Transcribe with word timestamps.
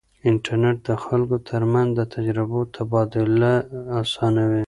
انټرنیټ 0.29 0.77
د 0.87 0.89
خلکو 1.05 1.37
ترمنځ 1.49 1.89
د 1.97 1.99
تجربو 2.13 2.59
تبادله 2.75 3.53
اسانوي. 4.01 4.59